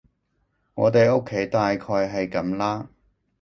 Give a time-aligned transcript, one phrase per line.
[0.73, 2.89] 我哋屋企大概係噉啦